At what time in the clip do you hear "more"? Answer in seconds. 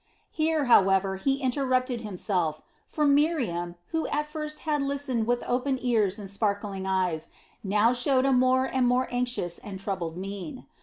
8.33-8.65, 8.87-9.07